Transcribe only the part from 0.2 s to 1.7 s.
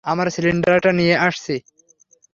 সিলিন্ডারটা নিয়ে আসছি।